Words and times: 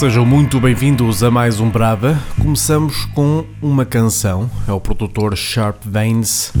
Sejam 0.00 0.24
muito 0.24 0.58
bem-vindos 0.58 1.22
a 1.22 1.30
mais 1.30 1.60
um 1.60 1.68
Brava. 1.68 2.18
Começamos 2.40 3.04
com 3.14 3.44
uma 3.60 3.84
canção, 3.84 4.50
é 4.66 4.72
o 4.72 4.80
produtor 4.80 5.36
Sharp 5.36 5.76
Veins, 5.84 6.54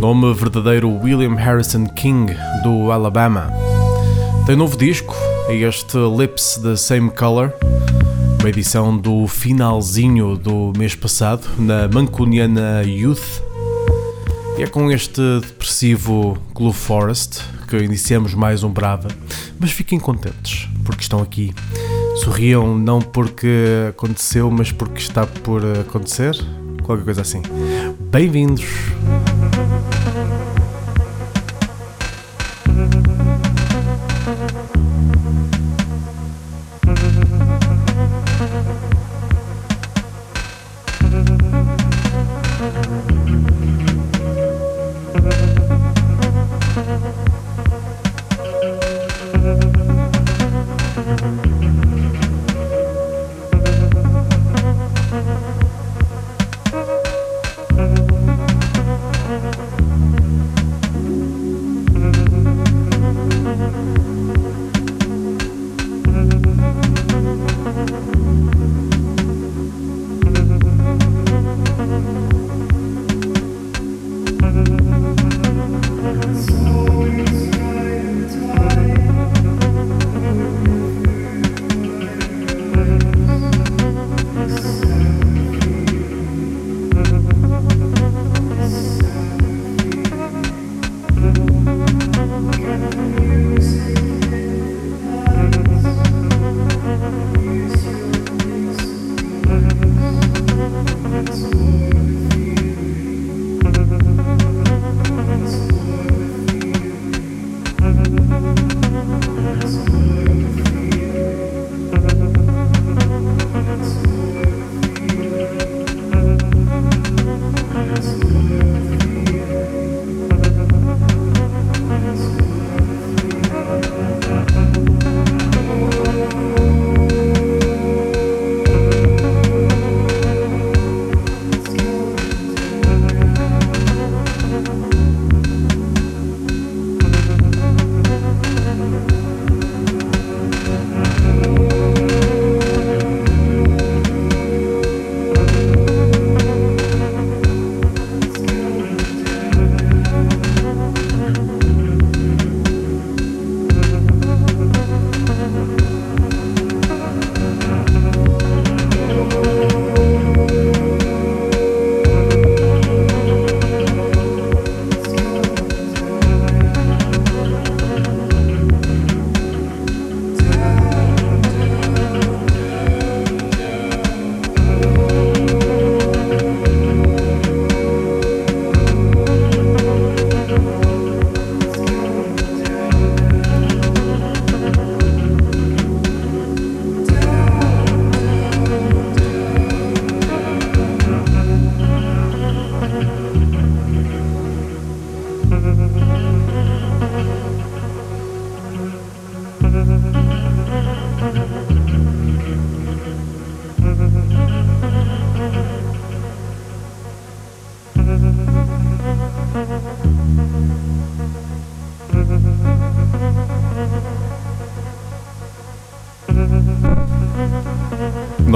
nome 0.00 0.32
verdadeiro 0.32 0.88
William 0.88 1.34
Harrison 1.34 1.84
King, 1.84 2.34
do 2.62 2.90
Alabama. 2.90 3.52
Tem 4.46 4.56
novo 4.56 4.78
disco, 4.78 5.14
é 5.48 5.54
este 5.54 5.98
Lips 6.18 6.58
the 6.62 6.74
Same 6.74 7.10
Color, 7.10 7.52
uma 8.40 8.48
edição 8.48 8.96
do 8.96 9.26
finalzinho 9.26 10.38
do 10.38 10.72
mês 10.74 10.94
passado, 10.94 11.46
na 11.58 11.86
Mancuniana 11.88 12.82
Youth. 12.86 13.42
E 14.56 14.62
é 14.62 14.66
com 14.66 14.90
este 14.90 15.20
depressivo 15.40 16.38
Glue 16.54 16.72
Forest 16.72 17.42
que 17.68 17.78
iniciamos 17.78 18.34
mais 18.34 18.62
um 18.62 18.70
Brava, 18.70 19.08
mas 19.58 19.72
fiquem 19.72 19.98
contentes, 19.98 20.68
porque 20.84 21.00
estão 21.00 21.20
aqui 21.22 21.54
Sorriam 22.22 22.78
não 22.78 23.00
porque 23.00 23.48
aconteceu, 23.88 24.48
mas 24.48 24.70
porque 24.70 25.00
está 25.00 25.26
por 25.26 25.60
acontecer. 25.80 26.36
Qualquer 26.84 27.04
coisa 27.04 27.22
assim. 27.22 27.42
Bem-vindos! 27.98 28.91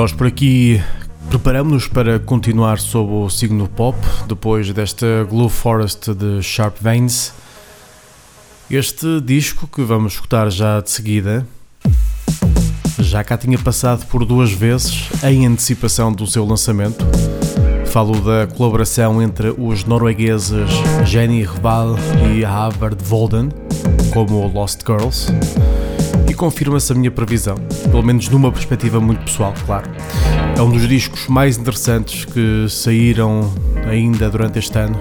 Nós 0.06 0.12
por 0.12 0.28
aqui 0.28 0.81
preparamos-nos 1.28 1.89
para 1.89 2.21
continuar 2.21 2.78
sob 2.78 3.12
o 3.12 3.28
signo 3.28 3.67
pop, 3.67 3.99
depois 4.28 4.72
desta 4.72 5.27
Glue 5.28 5.49
Forest 5.49 6.15
de 6.15 6.41
Sharp 6.43 6.77
Veins. 6.81 7.33
Este 8.71 9.21
disco 9.21 9.66
que 9.66 9.83
vamos 9.83 10.13
escutar 10.13 10.48
já 10.48 10.81
de 10.81 10.91
seguida, 10.92 11.45
já 13.01 13.25
cá 13.25 13.36
tinha 13.36 13.59
passado 13.59 14.07
por 14.07 14.25
duas 14.25 14.53
vezes 14.53 15.09
em 15.25 15.45
antecipação 15.45 16.13
do 16.13 16.25
seu 16.25 16.47
lançamento. 16.47 17.04
Falo 17.86 18.21
da 18.21 18.47
colaboração 18.47 19.21
entre 19.21 19.53
os 19.59 19.84
noruegueses 19.84 20.71
Jenny 21.04 21.42
Reval 21.42 21.97
e 22.33 22.45
Havard 22.45 23.03
Volden, 23.03 23.48
como 24.13 24.47
Lost 24.47 24.83
Girls 24.86 25.33
confirma-se 26.34 26.93
a 26.93 26.95
minha 26.95 27.11
previsão, 27.11 27.57
pelo 27.91 28.03
menos 28.03 28.28
numa 28.28 28.51
perspectiva 28.53 29.01
muito 29.01 29.25
pessoal, 29.25 29.55
claro. 29.65 29.91
É 30.57 30.63
um 30.63 30.71
dos 30.71 30.87
discos 30.89 31.27
mais 31.28 31.57
interessantes 31.57 32.25
que 32.25 32.67
saíram 32.69 33.53
ainda 33.89 34.28
durante 34.31 34.59
este 34.59 34.78
ano, 34.78 34.99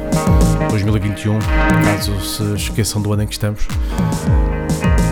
2021, 0.70 1.40
caso 1.84 2.20
se 2.22 2.44
esqueçam 2.56 3.02
do 3.02 3.14
ano 3.14 3.24
em 3.24 3.28
que 3.28 3.34
estamos. 3.34 3.68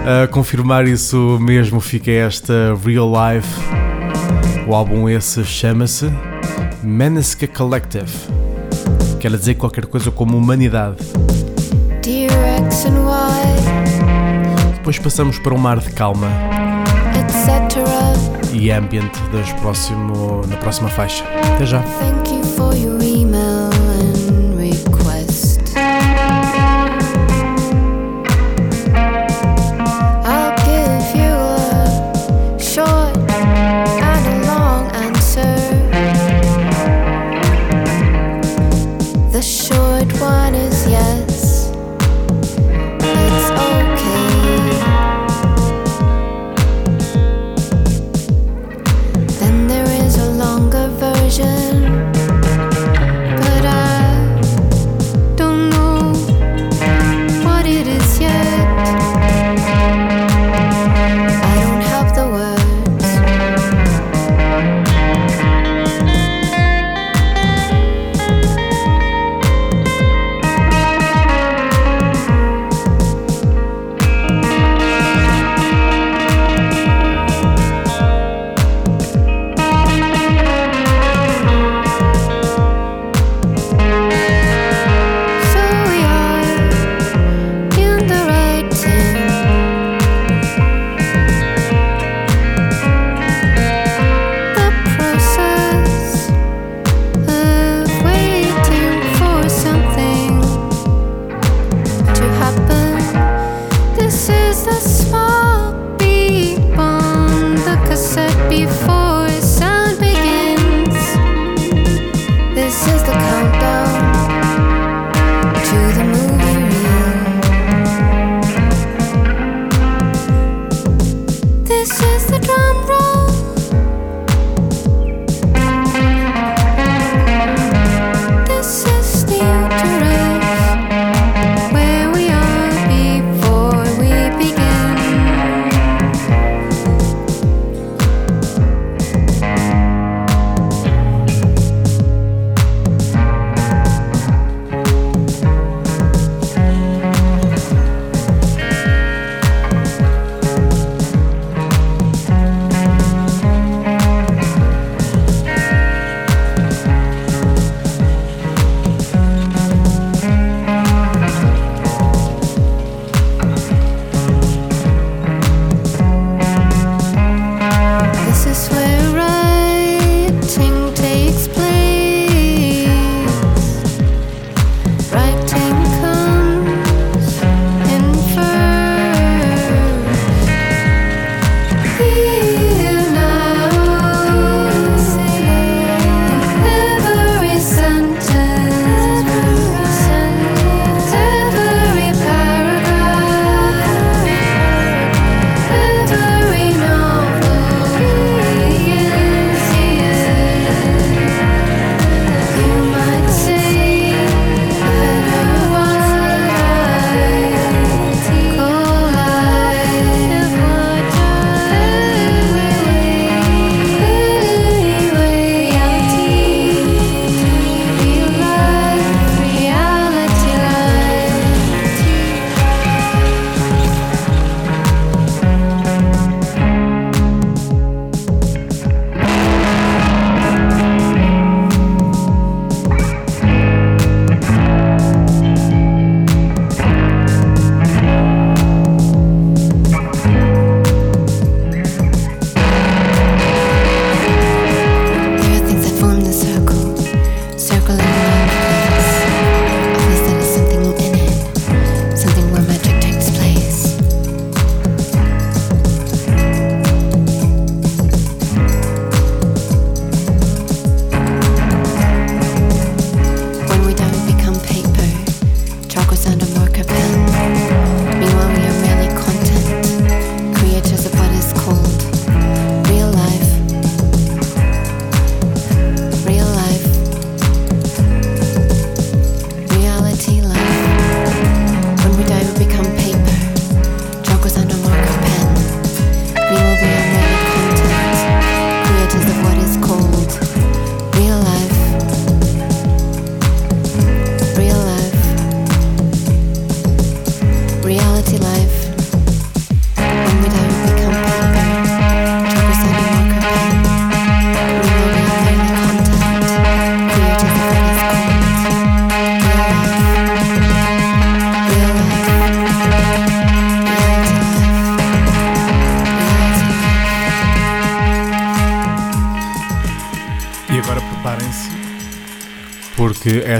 A 0.06 0.28
confirmar 0.28 0.86
isso 0.86 1.38
mesmo 1.40 1.80
fica 1.80 2.12
esta 2.12 2.78
Real 2.86 3.10
Life. 3.10 3.48
O 4.68 4.76
álbum 4.76 5.08
esse 5.08 5.44
chama-se 5.46 6.12
Menesca 6.84 7.48
Collective. 7.48 8.12
Quer 9.20 9.32
dizer 9.32 9.56
qualquer 9.56 9.86
coisa 9.86 10.12
como 10.12 10.38
humanidade. 10.38 10.98
Depois 14.84 15.00
passamos 15.00 15.40
para 15.40 15.54
um 15.54 15.58
mar 15.58 15.80
de 15.80 15.90
calma 15.92 16.28
e 18.52 18.70
ambient 18.70 19.14
das 19.32 19.50
próximo, 19.54 20.42
na 20.46 20.58
próxima 20.58 20.90
faixa. 20.90 21.24
Até 21.56 21.66
já. 21.66 21.82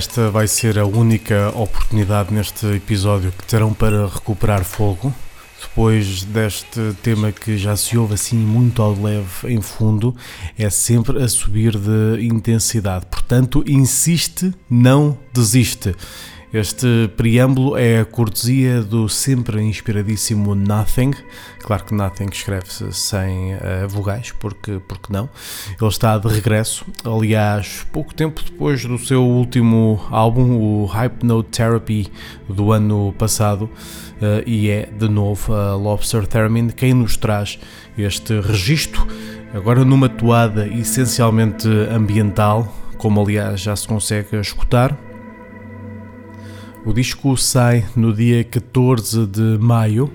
Esta 0.04 0.30
vai 0.30 0.50
ser 0.50 0.78
a 0.78 0.86
única 0.86 1.48
oportunidade 1.56 2.34
neste 2.34 2.66
episódio 2.68 3.32
que 3.32 3.46
terão 3.46 3.74
para 3.74 4.06
recuperar 4.06 4.66
fogo. 4.66 5.14
Depois 5.62 6.26
deste 6.26 6.94
tema 7.02 7.32
que 7.32 7.58
já 7.58 7.78
se 7.78 7.98
ouve 7.98 8.16
assim 8.16 8.36
muito 8.36 8.82
ao 8.82 8.94
leve 8.94 9.26
em 9.46 9.62
fundo, 9.62 10.14
é 10.60 10.70
sempre 10.70 11.24
a 11.24 11.28
subir 11.30 11.78
de 11.78 12.22
intensidade. 12.22 13.06
Portanto, 13.06 13.64
insiste, 13.66 14.54
não 14.70 15.18
desiste. 15.34 15.96
Este 16.54 17.10
preâmbulo 17.18 17.76
é 17.76 18.02
a 18.02 18.06
cortesia 18.06 18.80
do 18.84 19.10
sempre 19.10 19.60
inspiradíssimo 19.60 20.54
Nothing. 20.54 21.12
Claro 21.64 21.84
que 21.84 21.96
Nothing 21.96 22.30
escreve-se 22.32 22.94
sem 22.94 23.56
uh, 23.56 23.90
vogais, 23.90 24.32
porque, 24.34 24.80
porque 24.88 25.12
não? 25.12 25.28
Ele 25.82 25.90
está 25.90 26.16
de 26.20 26.28
regresso, 26.28 26.86
aliás, 27.04 27.88
pouco 27.92 28.14
tempo 28.14 28.40
depois 28.44 28.86
do 28.86 29.00
seu 29.00 29.24
último 29.26 30.00
álbum, 30.12 30.60
o 30.60 30.86
Hypnotherapy, 30.86 32.12
do 32.48 32.72
ano 32.72 33.16
passado, 33.18 33.64
uh, 33.64 34.44
e 34.46 34.70
é 34.70 34.86
de 34.86 35.10
novo 35.10 35.56
a 35.56 35.74
Lobster 35.74 36.28
Theremin 36.28 36.70
quem 36.70 36.94
nos 36.94 37.18
traz 37.18 37.58
este 37.98 38.40
registro, 38.40 39.08
agora 39.56 39.84
numa 39.84 40.08
toada 40.08 40.68
essencialmente 40.68 41.68
ambiental, 41.90 42.72
como 43.00 43.20
aliás 43.20 43.60
já 43.60 43.76
se 43.76 43.88
consegue 43.88 44.40
escutar 44.40 44.96
o 46.86 46.94
disco 46.94 47.36
sai 47.38 47.86
no 47.96 48.14
dia 48.14 48.44
14 48.44 49.26
de 49.28 49.58
maio, 49.60 50.12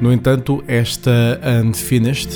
no 0.00 0.12
entanto, 0.12 0.62
esta 0.66 1.40
Unfinished, 1.64 2.30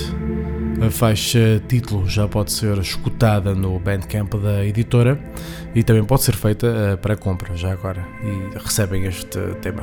a 0.80 0.90
faixa 0.90 1.62
título, 1.68 2.08
já 2.08 2.28
pode 2.28 2.52
ser 2.52 2.78
escutada 2.78 3.54
no 3.54 3.78
Bandcamp 3.78 4.34
da 4.34 4.64
editora 4.64 5.18
e 5.74 5.82
também 5.82 6.04
pode 6.04 6.22
ser 6.22 6.34
feita 6.34 6.66
eh, 6.66 6.96
para 6.96 7.16
compra 7.16 7.56
já 7.56 7.72
agora 7.72 8.06
e 8.22 8.58
recebem 8.58 9.04
este 9.04 9.38
tema. 9.60 9.82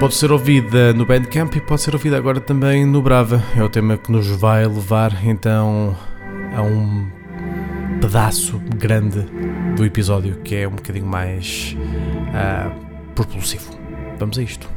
Pode 0.00 0.14
ser 0.14 0.32
ouvida 0.32 0.92
no 0.92 1.06
Bandcamp 1.06 1.54
e 1.54 1.60
pode 1.60 1.82
ser 1.82 1.94
ouvida 1.94 2.16
agora 2.16 2.40
também 2.40 2.84
no 2.84 3.00
Brava. 3.00 3.42
É 3.56 3.62
o 3.62 3.68
tema 3.68 3.96
que 3.96 4.10
nos 4.10 4.26
vai 4.28 4.66
levar 4.66 5.24
então 5.26 5.96
a 6.54 6.62
um 6.62 7.15
pedaço 8.00 8.58
grande 8.76 9.20
do 9.76 9.84
episódio 9.84 10.36
que 10.42 10.54
é 10.54 10.68
um 10.68 10.72
bocadinho 10.72 11.06
mais 11.06 11.76
uh, 12.28 13.14
propulsivo. 13.14 13.78
Vamos 14.18 14.38
a 14.38 14.42
isto. 14.42 14.68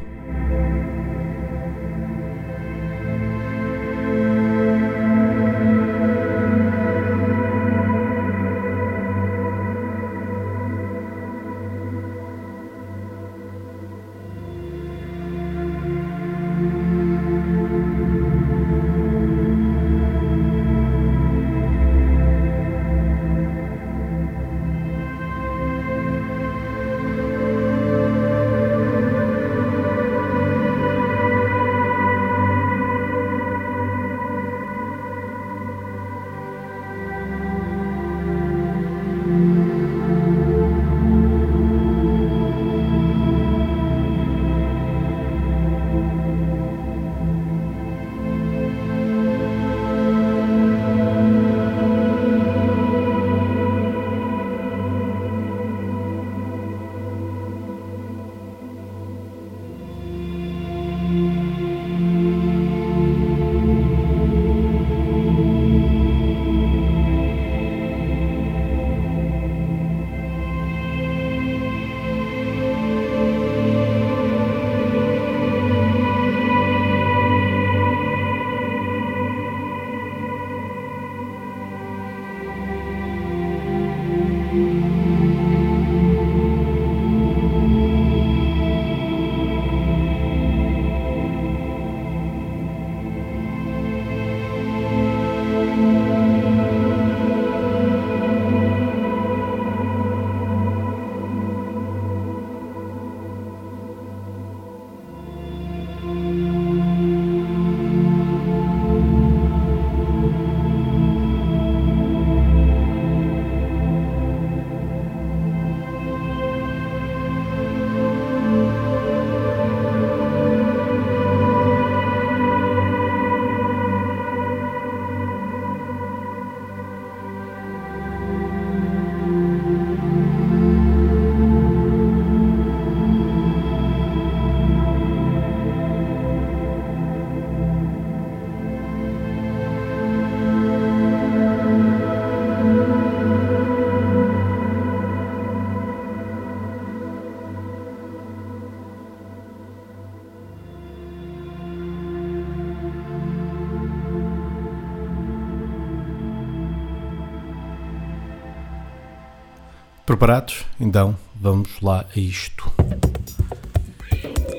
Preparados? 160.19 160.65
Então 160.77 161.15
vamos 161.33 161.69
lá 161.81 162.03
a 162.13 162.19
isto. 162.19 162.69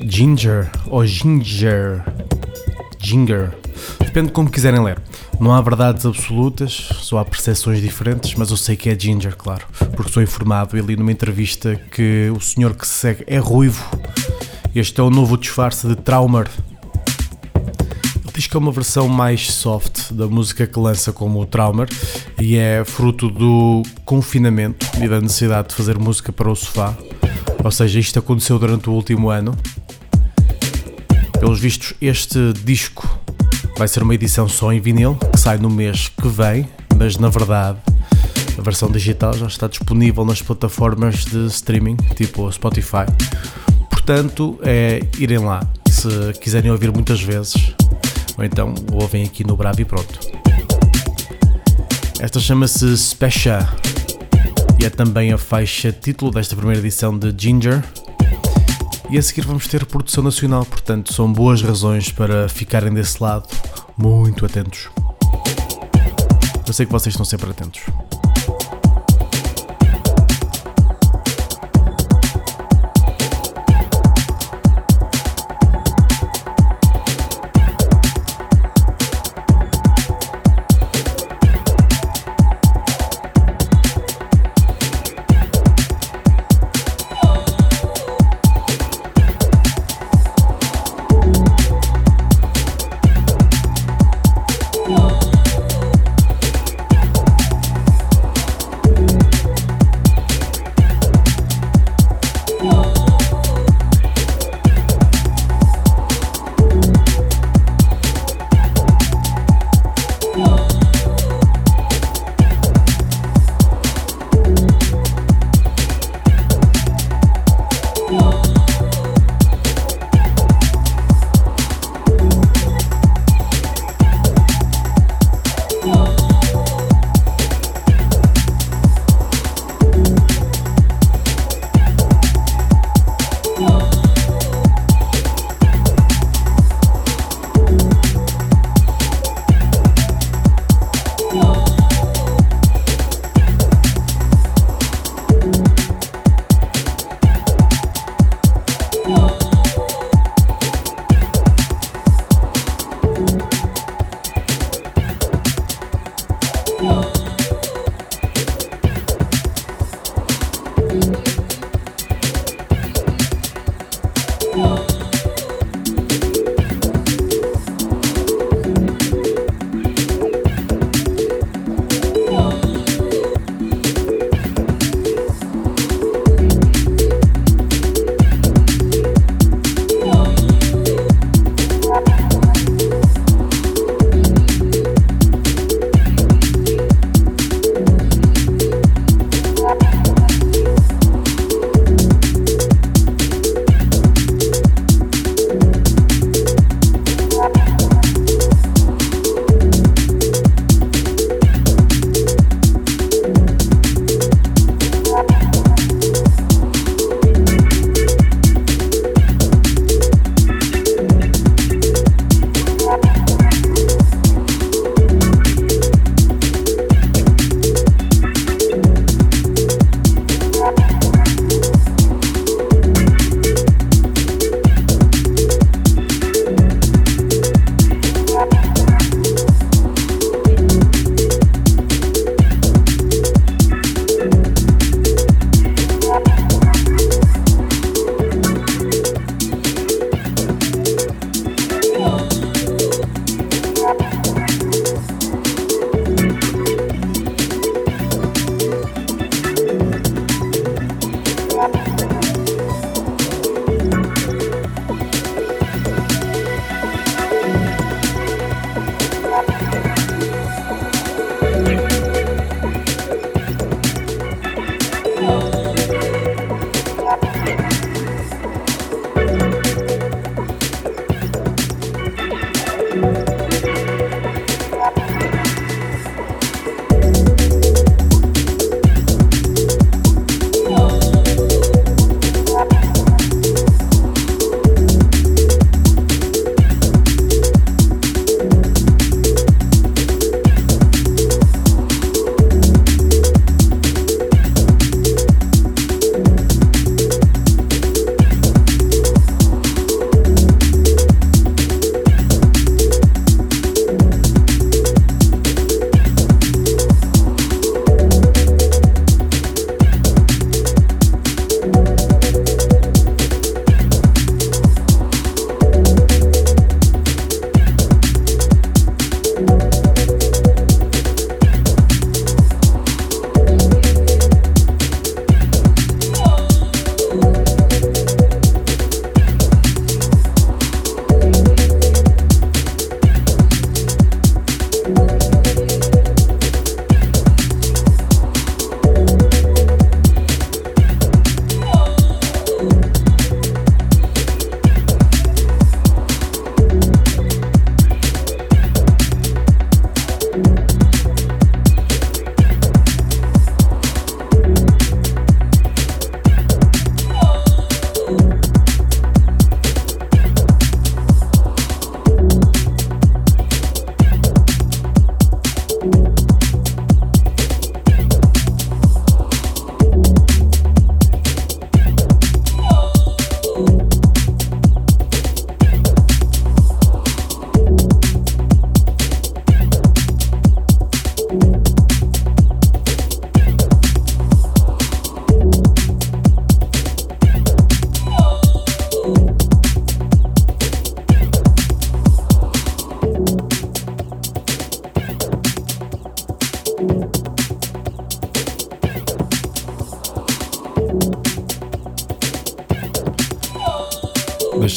Ginger 0.00 0.70
ou 0.86 1.04
Ginger? 1.04 2.02
Ginger. 2.98 3.52
Depende 3.98 4.28
de 4.28 4.32
como 4.32 4.50
quiserem 4.50 4.82
ler. 4.82 4.98
Não 5.38 5.52
há 5.52 5.60
verdades 5.60 6.06
absolutas, 6.06 6.72
só 6.72 7.18
há 7.18 7.26
percepções 7.26 7.82
diferentes, 7.82 8.34
mas 8.36 8.50
eu 8.50 8.56
sei 8.56 8.74
que 8.74 8.88
é 8.88 8.98
Ginger, 8.98 9.36
claro, 9.36 9.66
porque 9.94 10.10
sou 10.10 10.22
informado 10.22 10.78
e 10.78 10.80
li 10.80 10.96
numa 10.96 11.12
entrevista 11.12 11.76
que 11.76 12.32
o 12.34 12.40
senhor 12.40 12.74
que 12.74 12.88
se 12.88 12.94
segue 12.94 13.24
é 13.26 13.36
ruivo. 13.36 13.84
Este 14.74 14.98
é 14.98 15.04
o 15.04 15.10
novo 15.10 15.36
disfarce 15.36 15.86
de 15.86 15.94
Traumer, 15.94 16.48
diz 18.40 18.46
que 18.46 18.56
é 18.56 18.58
uma 18.58 18.72
versão 18.72 19.06
mais 19.06 19.52
soft 19.52 20.12
da 20.12 20.26
música 20.26 20.66
que 20.66 20.78
lança 20.78 21.12
como 21.12 21.42
o 21.42 21.44
Traumer 21.44 21.86
e 22.40 22.56
é 22.56 22.82
fruto 22.86 23.28
do 23.28 23.82
confinamento 24.02 24.86
e 24.98 25.06
da 25.06 25.20
necessidade 25.20 25.68
de 25.68 25.74
fazer 25.74 25.98
música 25.98 26.32
para 26.32 26.50
o 26.50 26.56
sofá. 26.56 26.96
Ou 27.62 27.70
seja, 27.70 28.00
isto 28.00 28.18
aconteceu 28.18 28.58
durante 28.58 28.88
o 28.88 28.94
último 28.94 29.28
ano. 29.28 29.54
Pelos 31.38 31.60
vistos, 31.60 31.92
este 32.00 32.54
disco 32.64 33.06
vai 33.76 33.86
ser 33.86 34.02
uma 34.02 34.14
edição 34.14 34.48
só 34.48 34.72
em 34.72 34.80
vinil, 34.80 35.16
que 35.16 35.38
sai 35.38 35.58
no 35.58 35.68
mês 35.68 36.08
que 36.08 36.28
vem, 36.28 36.66
mas 36.96 37.18
na 37.18 37.28
verdade 37.28 37.76
a 38.58 38.62
versão 38.62 38.90
digital 38.90 39.34
já 39.34 39.48
está 39.48 39.68
disponível 39.68 40.24
nas 40.24 40.40
plataformas 40.40 41.26
de 41.26 41.44
streaming, 41.48 41.96
tipo 42.16 42.46
o 42.46 42.50
Spotify. 42.50 43.04
Portanto, 43.90 44.58
é 44.62 45.02
irem 45.18 45.40
lá, 45.40 45.60
se 45.90 46.08
quiserem 46.40 46.70
ouvir 46.70 46.90
muitas 46.90 47.20
vezes, 47.20 47.74
ou 48.40 48.46
então 48.46 48.74
ouvem 48.90 49.22
aqui 49.22 49.46
no 49.46 49.54
Bravo 49.54 49.82
e 49.82 49.84
pronto. 49.84 50.18
Esta 52.18 52.40
chama-se 52.40 52.96
Special 52.96 53.62
e 54.80 54.86
é 54.86 54.90
também 54.90 55.30
a 55.30 55.36
faixa 55.36 55.92
título 55.92 56.30
desta 56.30 56.56
primeira 56.56 56.80
edição 56.80 57.16
de 57.18 57.34
Ginger. 57.36 57.84
E 59.10 59.18
a 59.18 59.22
seguir 59.22 59.42
vamos 59.42 59.66
ter 59.66 59.84
produção 59.84 60.24
nacional, 60.24 60.64
portanto 60.64 61.12
são 61.12 61.30
boas 61.30 61.60
razões 61.60 62.10
para 62.10 62.48
ficarem 62.48 62.94
desse 62.94 63.22
lado 63.22 63.46
muito 63.96 64.46
atentos. 64.46 64.88
Eu 66.66 66.72
sei 66.72 66.86
que 66.86 66.92
vocês 66.92 67.12
estão 67.12 67.26
sempre 67.26 67.50
atentos. 67.50 67.82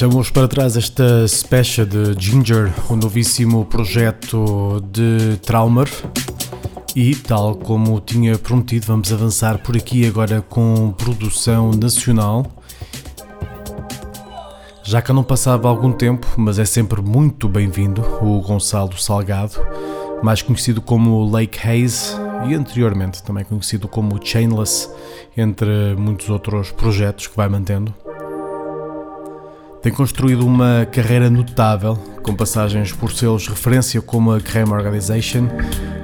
Deixamos 0.03 0.29
para 0.29 0.49
trás 0.49 0.75
esta 0.75 1.25
special 1.25 1.87
de 1.87 2.13
Ginger, 2.19 2.73
o 2.89 2.95
novíssimo 2.97 3.63
projeto 3.63 4.83
de 4.91 5.37
Traumer. 5.37 5.87
E, 6.93 7.15
tal 7.15 7.55
como 7.55 8.01
tinha 8.01 8.37
prometido, 8.37 8.85
vamos 8.87 9.13
avançar 9.13 9.59
por 9.59 9.77
aqui 9.77 10.05
agora 10.05 10.41
com 10.41 10.91
produção 10.91 11.71
nacional. 11.71 12.45
Já 14.83 15.01
que 15.01 15.13
não 15.13 15.23
passava 15.23 15.69
algum 15.69 15.93
tempo, 15.93 16.27
mas 16.35 16.59
é 16.59 16.65
sempre 16.65 17.01
muito 17.01 17.47
bem-vindo, 17.47 18.01
o 18.21 18.41
Gonçalo 18.41 18.97
Salgado, 18.97 19.53
mais 20.21 20.41
conhecido 20.41 20.81
como 20.81 21.23
Lake 21.31 21.65
Haze 21.65 22.13
e 22.49 22.53
anteriormente 22.53 23.23
também 23.23 23.45
conhecido 23.45 23.87
como 23.87 24.19
Chainless, 24.21 24.89
entre 25.37 25.95
muitos 25.97 26.29
outros 26.29 26.71
projetos 26.71 27.27
que 27.27 27.37
vai 27.37 27.47
mantendo. 27.47 28.02
Tem 29.83 29.91
construído 29.91 30.47
uma 30.47 30.87
carreira 30.89 31.29
notável, 31.29 31.95
com 32.23 32.33
passagens 32.33 32.93
por 32.93 33.11
selos 33.11 33.49
referência 33.49 34.01
como 34.01 34.31
a 34.31 34.39
Creme 34.39 34.71
Organization, 34.71 35.49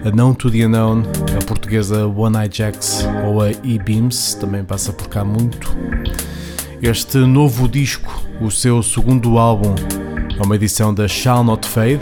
a 0.03 0.11
Known 0.11 0.33
to 0.33 0.51
the 0.51 0.65
Unknown, 0.65 1.03
a 1.41 1.45
portuguesa 1.45 2.05
One 2.05 2.35
Eye 2.35 2.49
Jacks 2.51 3.07
ou 3.25 3.41
a 3.41 3.51
E-Beams, 3.63 4.35
também 4.35 4.65
passa 4.65 4.91
por 4.91 5.07
cá 5.07 5.23
muito. 5.23 5.73
Este 6.81 7.19
novo 7.19 7.69
disco, 7.69 8.21
o 8.41 8.51
seu 8.51 8.83
segundo 8.83 9.37
álbum, 9.37 9.73
é 10.37 10.43
uma 10.43 10.55
edição 10.55 10.93
da 10.93 11.07
Shall 11.07 11.45
Not 11.45 11.65
Fade, 11.65 12.01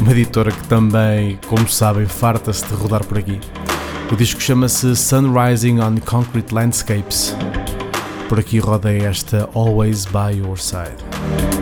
uma 0.00 0.12
editora 0.12 0.52
que 0.52 0.68
também, 0.68 1.36
como 1.48 1.68
sabem, 1.68 2.06
farta-se 2.06 2.64
de 2.64 2.74
rodar 2.74 3.04
por 3.04 3.18
aqui. 3.18 3.40
O 4.08 4.14
disco 4.14 4.40
chama-se 4.40 4.94
Sunrising 4.94 5.80
on 5.80 5.96
Concrete 5.96 6.54
Landscapes 6.54 7.34
por 8.28 8.38
aqui 8.38 8.58
roda 8.58 8.92
esta 8.92 9.48
Always 9.54 10.06
by 10.06 10.38
Your 10.38 10.58
Side. 10.58 11.53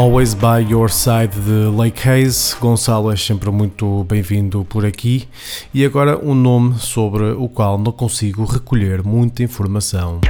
Always 0.00 0.32
by 0.32 0.66
Your 0.66 0.88
Side 0.88 1.38
de 1.38 1.76
Lake 1.76 2.08
Hayes. 2.08 2.56
Gonçalo 2.58 3.12
é 3.12 3.16
sempre 3.16 3.50
muito 3.50 4.02
bem-vindo 4.04 4.64
por 4.64 4.86
aqui. 4.86 5.28
E 5.74 5.84
agora 5.84 6.18
um 6.18 6.34
nome 6.34 6.78
sobre 6.78 7.32
o 7.32 7.46
qual 7.50 7.76
não 7.76 7.92
consigo 7.92 8.46
recolher 8.46 9.02
muita 9.02 9.42
informação. 9.42 10.22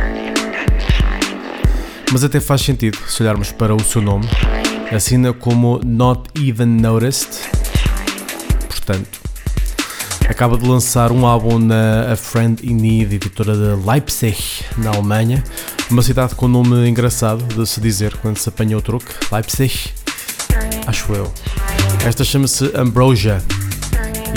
Mas 2.11 2.25
até 2.25 2.41
faz 2.41 2.63
sentido 2.63 2.99
se 3.07 3.23
olharmos 3.23 3.53
para 3.53 3.73
o 3.73 3.79
seu 3.79 4.03
nome. 4.03 4.27
Assina 4.93 5.33
como 5.33 5.81
Not 5.85 6.23
Even 6.35 6.67
Noticed. 6.67 7.49
Portanto, 8.67 9.21
acaba 10.29 10.59
de 10.59 10.67
lançar 10.67 11.13
um 11.13 11.25
álbum 11.25 11.61
na 11.61 12.13
A 12.13 12.17
Friend 12.17 12.69
in 12.69 12.75
Need, 12.75 13.15
editora 13.15 13.55
de 13.55 13.87
Leipzig, 13.87 14.65
na 14.79 14.91
Alemanha 14.91 15.45
Uma 15.91 16.03
cidade 16.03 16.37
com 16.37 16.47
nome 16.47 16.89
engraçado 16.89 17.43
de 17.53 17.69
se 17.69 17.81
dizer 17.81 18.17
quando 18.19 18.39
se 18.39 18.49
apanha 18.49 18.79
o 18.79 18.81
truque, 18.81 19.13
Leipzig, 19.33 19.91
acho 20.87 21.13
eu. 21.13 21.33
Esta 22.07 22.23
chama-se 22.23 22.71
Ambrosia 22.77 23.43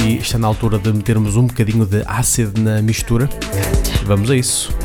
e 0.04 0.18
está 0.18 0.40
na 0.40 0.48
altura 0.48 0.80
de 0.80 0.92
metermos 0.92 1.36
um 1.36 1.46
bocadinho 1.46 1.86
de 1.86 2.04
ácido 2.08 2.60
na 2.60 2.82
mistura. 2.82 3.30
Vamos 4.04 4.32
a 4.32 4.36
isso. 4.36 4.76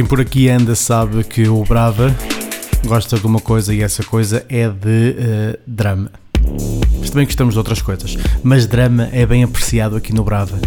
Quem 0.00 0.06
por 0.06 0.18
aqui 0.18 0.48
anda 0.48 0.74
sabe 0.74 1.22
que 1.22 1.46
o 1.46 1.62
Brava 1.62 2.16
gosta 2.86 3.18
de 3.18 3.26
uma 3.26 3.38
coisa 3.38 3.74
e 3.74 3.82
essa 3.82 4.02
coisa 4.02 4.46
é 4.48 4.66
de 4.66 5.10
uh, 5.10 5.58
drama. 5.66 6.10
Bem 7.12 7.26
que 7.26 7.32
estamos 7.32 7.52
de 7.52 7.58
outras 7.58 7.82
coisas, 7.82 8.16
mas 8.42 8.66
drama 8.66 9.10
é 9.12 9.26
bem 9.26 9.44
apreciado 9.44 9.96
aqui 9.96 10.14
no 10.14 10.24
Brava. 10.24 10.58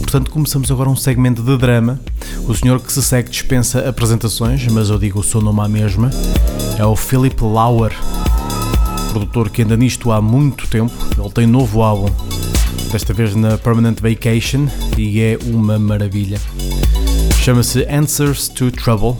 Portanto, 0.00 0.32
começamos 0.32 0.72
agora 0.72 0.90
um 0.90 0.96
segmento 0.96 1.40
de 1.40 1.56
drama. 1.56 2.00
O 2.48 2.54
senhor 2.56 2.80
que 2.80 2.92
se 2.92 3.00
segue 3.00 3.30
dispensa 3.30 3.88
apresentações, 3.88 4.66
mas 4.66 4.90
eu 4.90 4.98
digo 4.98 5.20
o 5.20 5.22
seu 5.22 5.40
nome 5.40 5.60
à 5.60 5.68
mesma. 5.68 6.10
É 6.76 6.84
o 6.84 6.96
Philip 6.96 7.40
Lauer, 7.40 7.92
produtor 9.12 9.50
que 9.50 9.62
anda 9.62 9.76
nisto 9.76 10.10
há 10.10 10.20
muito 10.20 10.66
tempo. 10.66 10.92
Ele 11.16 11.30
tem 11.30 11.46
novo 11.46 11.80
álbum, 11.80 12.12
desta 12.90 13.14
vez 13.14 13.36
na 13.36 13.56
Permanent 13.56 14.00
Vacation, 14.00 14.66
e 14.96 15.20
é 15.20 15.38
uma 15.46 15.78
maravilha. 15.78 16.40
Chama-se 17.48 17.86
Answers 17.88 18.46
to 18.50 18.70
Trouble 18.70 19.16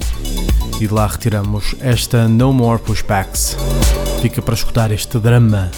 e 0.79 0.87
de 0.87 0.93
lá 0.93 1.07
retiramos 1.07 1.75
esta 1.81 2.29
No 2.29 2.53
More 2.53 2.79
Pushbacks. 2.79 3.57
Fica 4.21 4.43
para 4.43 4.53
escutar 4.53 4.93
este 4.93 5.19
drama. 5.19 5.71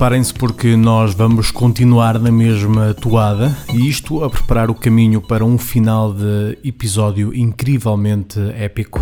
Preparem-se 0.00 0.32
porque 0.32 0.76
nós 0.76 1.12
vamos 1.12 1.50
continuar 1.50 2.18
na 2.18 2.30
mesma 2.30 2.94
toada 2.94 3.54
e 3.70 3.86
isto 3.86 4.24
a 4.24 4.30
preparar 4.30 4.70
o 4.70 4.74
caminho 4.74 5.20
para 5.20 5.44
um 5.44 5.58
final 5.58 6.10
de 6.14 6.56
episódio 6.64 7.34
incrivelmente 7.34 8.40
épico. 8.56 8.98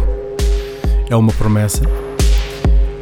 É 1.08 1.14
uma 1.14 1.32
promessa. 1.32 1.84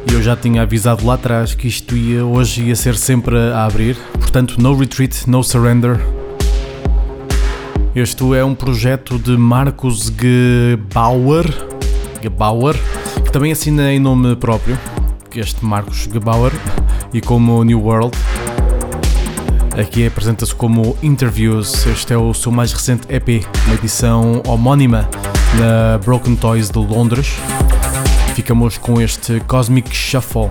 E 0.07 0.13
eu 0.13 0.21
já 0.21 0.35
tinha 0.35 0.61
avisado 0.61 1.03
lá 1.07 1.15
atrás 1.15 1.55
que 1.55 1.67
isto 1.67 1.97
ia 1.97 2.23
hoje 2.23 2.65
ia 2.65 2.75
ser 2.75 2.95
sempre 2.95 3.35
a 3.35 3.65
abrir, 3.65 3.97
portanto, 4.13 4.61
no 4.61 4.77
retreat, 4.77 5.27
no 5.27 5.41
surrender. 5.41 5.99
Este 7.95 8.23
é 8.35 8.45
um 8.45 8.53
projeto 8.53 9.17
de 9.17 9.35
Marcos 9.35 10.11
Gebauer, 10.15 11.51
Gebauer, 12.21 12.75
que 13.25 13.31
também 13.31 13.51
assina 13.51 13.91
em 13.91 13.97
nome 13.97 14.35
próprio, 14.35 14.77
este 15.35 15.65
Marcos 15.65 16.07
Gebauer 16.11 16.51
e 17.13 17.21
como 17.21 17.63
New 17.63 17.81
World. 17.81 18.17
Aqui 19.79 20.07
apresenta-se 20.07 20.55
como 20.55 20.97
Interviews. 21.03 21.85
Este 21.85 22.13
é 22.13 22.17
o 22.17 22.33
seu 22.33 22.51
mais 22.51 22.73
recente 22.73 23.07
EP, 23.09 23.45
uma 23.65 23.75
edição 23.75 24.41
homónima 24.47 25.07
na 25.59 25.97
Broken 25.99 26.35
Toys 26.35 26.69
de 26.69 26.79
Londres. 26.79 27.33
Ficamos 28.33 28.77
com 28.77 29.01
este 29.01 29.39
Cosmic 29.41 29.95
Shuffle 29.95 30.49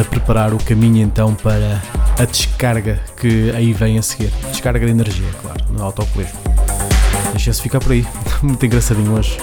a 0.00 0.04
preparar 0.04 0.54
o 0.54 0.58
caminho 0.58 1.02
então 1.02 1.34
para 1.34 1.82
a 2.18 2.24
descarga 2.24 3.00
que 3.16 3.50
aí 3.54 3.72
vem 3.72 3.98
a 3.98 4.02
seguir. 4.02 4.32
Descarga 4.50 4.84
de 4.84 4.92
energia, 4.92 5.28
claro, 5.42 5.64
no 5.70 5.82
autocolismo. 5.82 6.38
Deixa-se 7.32 7.62
ficar 7.62 7.80
por 7.80 7.92
aí. 7.92 8.06
Muito 8.42 8.64
engraçadinho 8.64 9.12
hoje. 9.12 9.36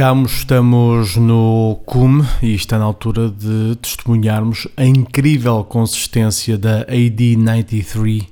Chegamos, 0.00 0.32
estamos 0.32 1.16
no 1.16 1.78
CUM 1.84 2.24
e 2.40 2.54
está 2.54 2.78
na 2.78 2.86
altura 2.86 3.28
de 3.28 3.76
testemunharmos 3.82 4.66
a 4.74 4.82
incrível 4.82 5.62
consistência 5.62 6.56
da 6.56 6.86
AD93. 6.86 8.26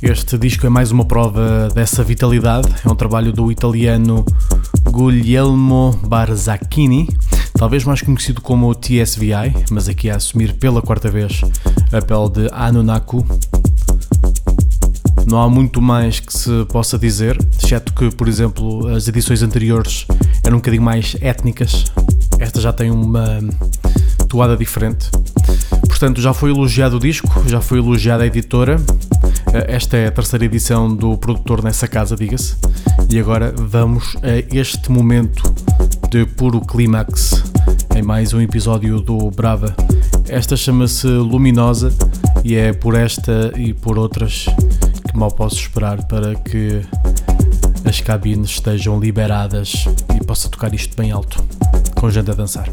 Este 0.00 0.38
disco 0.38 0.64
é 0.64 0.68
mais 0.68 0.92
uma 0.92 1.04
prova 1.04 1.68
dessa 1.74 2.04
vitalidade, 2.04 2.68
é 2.84 2.88
um 2.88 2.94
trabalho 2.94 3.32
do 3.32 3.50
italiano 3.50 4.24
Guglielmo 4.84 5.98
Barzacchini, 6.06 7.08
talvez 7.58 7.82
mais 7.82 8.00
conhecido 8.00 8.40
como 8.40 8.72
TSVI, 8.76 9.64
mas 9.72 9.88
aqui 9.88 10.08
a 10.08 10.14
assumir 10.14 10.52
pela 10.52 10.82
quarta 10.82 11.10
vez 11.10 11.40
a 11.92 12.00
pele 12.00 12.30
de 12.30 12.48
Anunaku. 12.52 13.26
Não 15.26 15.40
há 15.40 15.48
muito 15.48 15.80
mais 15.80 16.20
que 16.20 16.32
se 16.32 16.50
possa 16.66 16.98
dizer, 16.98 17.38
exceto 17.62 17.92
que, 17.94 18.10
por 18.14 18.28
exemplo, 18.28 18.88
as 18.88 19.08
edições 19.08 19.42
anteriores 19.42 20.06
eram 20.44 20.56
um 20.56 20.60
bocadinho 20.60 20.82
mais 20.82 21.16
étnicas. 21.20 21.84
Esta 22.38 22.60
já 22.60 22.72
tem 22.72 22.90
uma 22.90 23.40
toada 24.28 24.56
diferente. 24.56 25.10
Portanto, 25.88 26.20
já 26.20 26.34
foi 26.34 26.50
elogiado 26.50 26.96
o 26.96 27.00
disco, 27.00 27.42
já 27.46 27.60
foi 27.60 27.78
elogiada 27.78 28.24
a 28.24 28.26
editora. 28.26 28.80
Esta 29.52 29.96
é 29.96 30.08
a 30.08 30.10
terceira 30.10 30.44
edição 30.44 30.94
do 30.94 31.16
produtor 31.16 31.62
nessa 31.62 31.86
casa, 31.86 32.16
diga-se. 32.16 32.56
E 33.08 33.18
agora 33.18 33.54
vamos 33.56 34.16
a 34.22 34.54
este 34.54 34.90
momento 34.90 35.54
de 36.10 36.26
puro 36.26 36.60
clímax 36.60 37.42
em 37.94 38.02
mais 38.02 38.32
um 38.32 38.40
episódio 38.40 39.00
do 39.00 39.30
Brava. 39.30 39.74
Esta 40.28 40.56
chama-se 40.56 41.06
Luminosa 41.06 41.92
e 42.42 42.56
é 42.56 42.72
por 42.72 42.94
esta 42.94 43.52
e 43.56 43.72
por 43.72 43.98
outras 43.98 44.46
mal 45.18 45.30
posso 45.30 45.56
esperar 45.56 46.04
para 46.06 46.34
que 46.34 46.82
as 47.84 48.00
cabines 48.00 48.50
estejam 48.50 48.98
liberadas 48.98 49.84
e 50.14 50.24
possa 50.24 50.48
tocar 50.48 50.74
isto 50.74 50.96
bem 50.96 51.10
alto, 51.12 51.42
com 51.94 52.10
gente 52.10 52.30
a 52.30 52.34
dançar. 52.34 52.68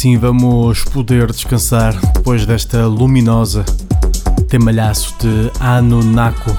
Agora 0.00 0.02
sim 0.02 0.16
vamos 0.16 0.82
poder 0.84 1.30
descansar 1.30 1.94
depois 2.14 2.46
desta 2.46 2.86
luminosa 2.86 3.64
temalhaço 4.48 5.14
de 5.20 5.50
Anunnako, 5.60 6.56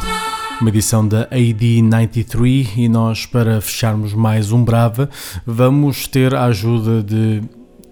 uma 0.59 0.69
edição 0.69 1.07
da 1.07 1.27
AD93 1.29 2.77
e 2.77 2.87
nós 2.87 3.25
para 3.25 3.59
fecharmos 3.59 4.13
mais 4.13 4.51
um 4.51 4.63
Brava 4.63 5.09
vamos 5.45 6.07
ter 6.07 6.35
a 6.35 6.45
ajuda 6.45 7.01
de 7.01 7.41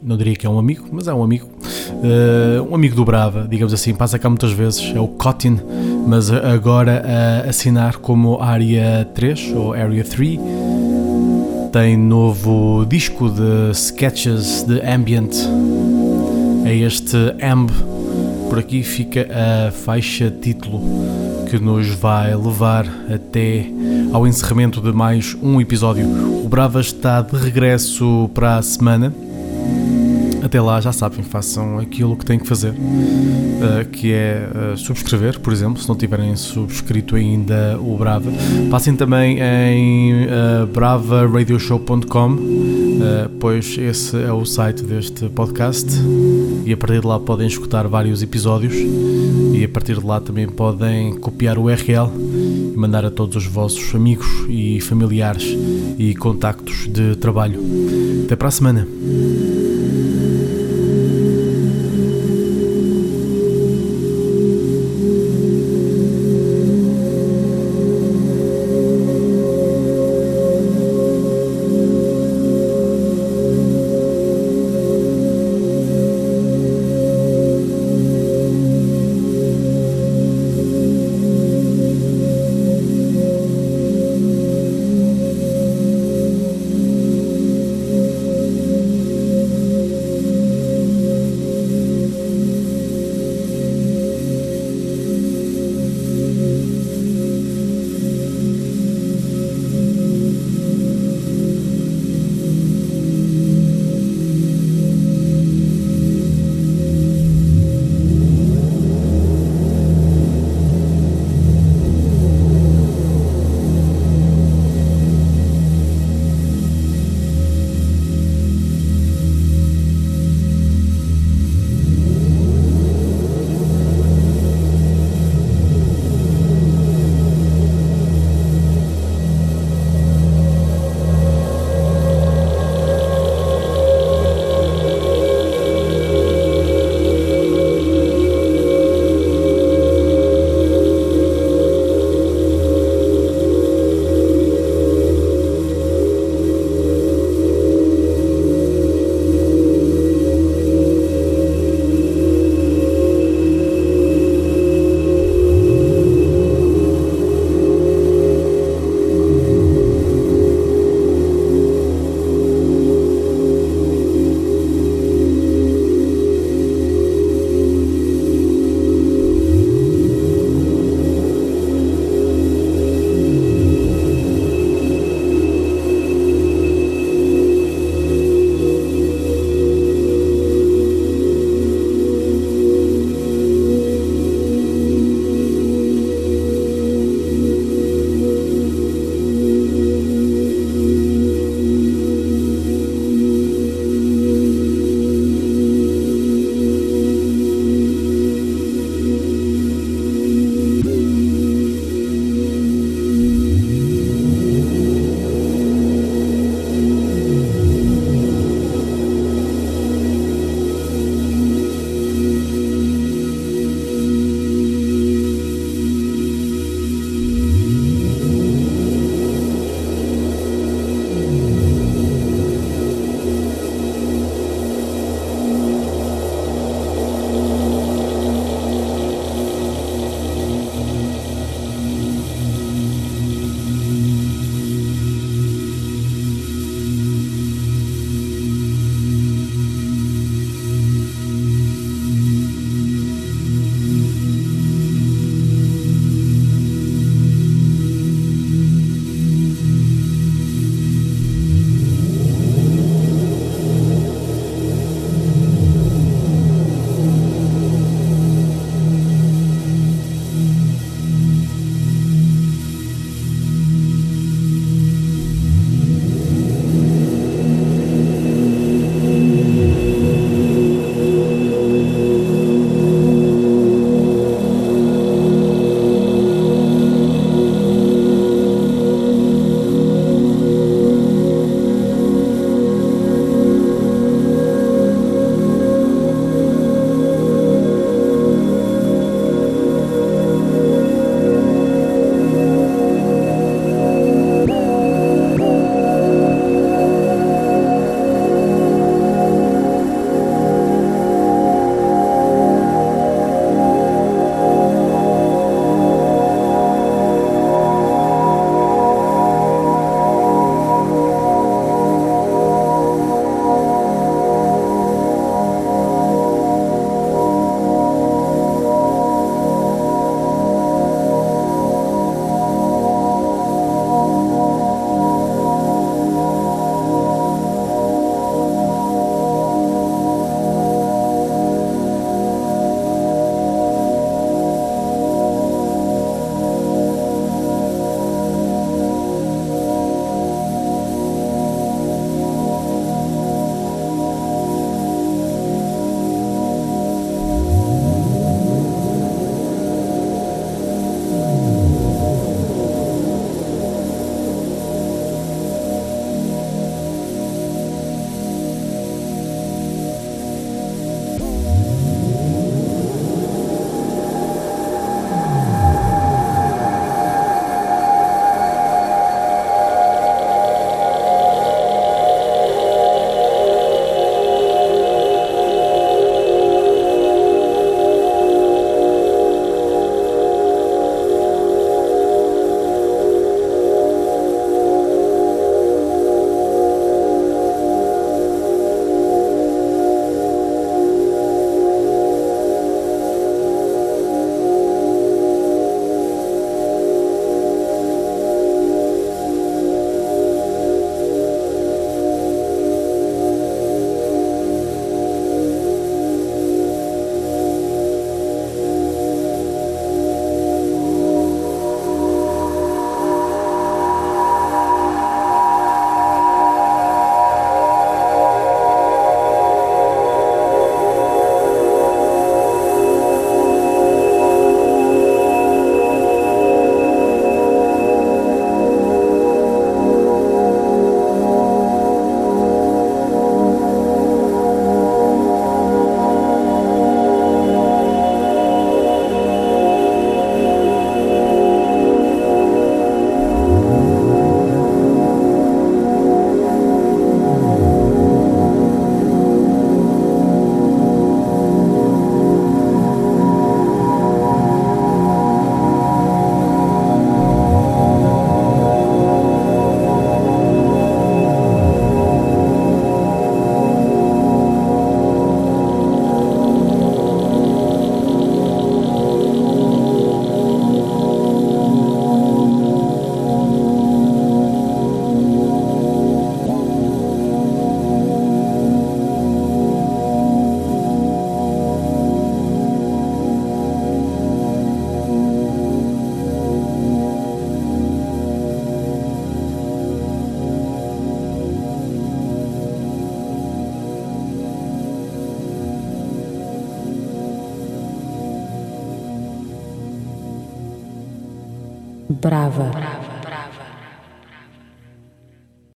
não 0.02 0.16
diria 0.16 0.36
que 0.36 0.46
é 0.46 0.50
um 0.50 0.60
amigo, 0.60 0.88
mas 0.92 1.08
é 1.08 1.14
um 1.14 1.24
amigo, 1.24 1.48
uh, 1.48 2.70
um 2.70 2.76
amigo 2.76 2.96
do 2.96 3.04
Brava, 3.04 3.48
digamos 3.50 3.74
assim, 3.74 3.94
passa 3.94 4.18
cá 4.18 4.30
muitas 4.30 4.52
vezes, 4.52 4.94
é 4.96 5.00
o 5.00 5.08
Cotin, 5.08 5.60
mas 6.08 6.32
agora 6.32 7.04
a 7.06 7.50
assinar 7.50 7.98
como 7.98 8.42
Área 8.42 9.06
3 9.14 9.54
ou 9.56 9.74
Area 9.74 10.04
3. 10.04 10.69
Tem 11.72 11.96
novo 11.96 12.84
disco 12.86 13.30
de 13.30 13.72
sketches 13.74 14.64
de 14.64 14.82
ambient. 14.82 15.36
É 16.66 16.76
este 16.76 17.16
Amb. 17.42 17.70
Por 18.50 18.58
aqui 18.58 18.82
fica 18.82 19.28
a 19.32 19.72
faixa 19.72 20.32
título 20.32 20.82
que 21.48 21.60
nos 21.60 21.88
vai 21.90 22.36
levar 22.36 22.88
até 23.14 23.68
ao 24.12 24.26
encerramento 24.26 24.82
de 24.82 24.92
mais 24.92 25.38
um 25.44 25.62
episódio. 25.62 26.08
O 26.44 26.50
Brava 26.50 26.82
está 26.82 27.22
de 27.22 27.36
regresso 27.38 28.30
para 28.34 28.58
a 28.58 28.62
semana 28.64 29.14
até 30.50 30.60
lá, 30.60 30.82
já 30.82 30.92
sabem, 30.92 31.24
façam 31.24 31.78
aquilo 31.78 32.18
que 32.18 32.26
têm 32.26 32.40
que 32.40 32.48
fazer, 32.48 32.72
uh, 32.72 33.88
que 33.92 34.12
é 34.12 34.50
uh, 34.74 34.78
subscrever, 34.78 35.40
por 35.40 35.54
exemplo, 35.54 35.80
se 35.80 35.88
não 35.88 35.96
tiverem 35.96 36.36
subscrito 36.36 37.16
ainda 37.16 37.78
o 37.80 37.96
Brava. 37.96 38.32
Passem 38.72 38.96
também 38.96 39.38
em 39.40 40.26
uh, 40.26 40.66
bravaradioshow.com, 40.74 42.38
pois 43.40 43.78
esse 43.78 44.18
é 44.18 44.34
o 44.34 44.44
site 44.44 44.84
deste 44.84 45.30
podcast 45.30 45.88
e 46.66 46.74
a 46.74 46.78
partir 46.78 47.02
de 47.02 47.08
lá 47.08 47.20
podem 47.20 47.48
escutar 47.48 47.88
vários 47.88 48.24
episódios 48.24 48.74
e 49.54 49.64
a 49.64 49.70
partir 49.70 50.00
de 50.00 50.06
lá 50.06 50.20
também 50.20 50.48
podem 50.48 51.16
copiar 51.16 51.60
o 51.60 51.66
URL 51.66 52.10
e 52.74 52.76
mandar 52.76 53.06
a 53.06 53.12
todos 53.12 53.36
os 53.36 53.46
vossos 53.46 53.94
amigos 53.94 54.28
e 54.50 54.82
familiares 54.82 55.46
e 55.98 56.16
contactos 56.16 56.88
de 56.88 57.16
trabalho. 57.18 57.60
Até 58.26 58.36
para 58.36 58.48
a 58.48 58.52
semana! 58.52 58.88